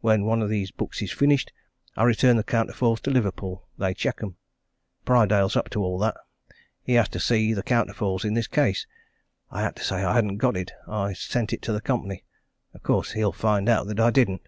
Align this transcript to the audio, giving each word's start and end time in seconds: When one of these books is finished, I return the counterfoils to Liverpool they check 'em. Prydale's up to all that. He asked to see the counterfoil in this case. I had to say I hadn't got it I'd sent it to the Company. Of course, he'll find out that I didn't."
When 0.00 0.24
one 0.24 0.40
of 0.40 0.48
these 0.48 0.70
books 0.70 1.02
is 1.02 1.12
finished, 1.12 1.52
I 1.98 2.04
return 2.04 2.36
the 2.38 2.42
counterfoils 2.42 2.98
to 3.02 3.10
Liverpool 3.10 3.68
they 3.76 3.92
check 3.92 4.20
'em. 4.22 4.38
Prydale's 5.04 5.54
up 5.54 5.68
to 5.68 5.82
all 5.84 5.98
that. 5.98 6.16
He 6.82 6.96
asked 6.96 7.12
to 7.12 7.20
see 7.20 7.52
the 7.52 7.62
counterfoil 7.62 8.20
in 8.24 8.32
this 8.32 8.46
case. 8.46 8.86
I 9.50 9.60
had 9.60 9.76
to 9.76 9.84
say 9.84 10.02
I 10.02 10.14
hadn't 10.14 10.38
got 10.38 10.56
it 10.56 10.72
I'd 10.88 11.18
sent 11.18 11.52
it 11.52 11.60
to 11.60 11.72
the 11.72 11.82
Company. 11.82 12.24
Of 12.72 12.84
course, 12.84 13.12
he'll 13.12 13.32
find 13.32 13.68
out 13.68 13.86
that 13.88 14.00
I 14.00 14.08
didn't." 14.10 14.40